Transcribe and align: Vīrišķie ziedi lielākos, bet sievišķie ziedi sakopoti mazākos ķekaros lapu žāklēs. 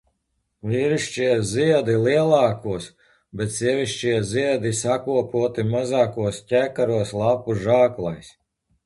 Vīrišķie 0.69 1.25
ziedi 1.49 1.97
lielākos, 2.07 2.87
bet 3.41 3.53
sievišķie 3.57 4.15
ziedi 4.31 4.71
sakopoti 4.79 5.67
mazākos 5.75 6.41
ķekaros 6.53 7.13
lapu 7.21 7.59
žāklēs. 7.69 8.33